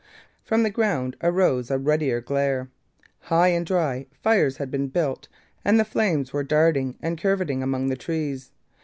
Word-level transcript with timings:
From 0.43 0.63
the 0.63 0.71
ground 0.71 1.15
arose 1.21 1.69
a 1.69 1.77
ruddier 1.77 2.21
glare. 2.21 2.69
High 3.19 3.49
and 3.49 3.63
dry, 3.63 4.07
fires 4.23 4.57
had 4.57 4.71
been 4.71 4.87
built 4.87 5.27
and 5.63 5.79
the 5.79 5.85
flames 5.85 6.33
were 6.33 6.41
darting 6.41 6.97
and 7.03 7.21
curvetting 7.21 7.61
among 7.61 7.85
the 7.89 7.95
trees. 7.95 8.49